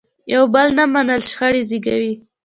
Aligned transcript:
یو 0.33 0.43
بل 0.53 0.67
نه 0.77 0.85
منل 0.93 1.21
شخړې 1.29 1.61
زیږوي. 1.69 2.13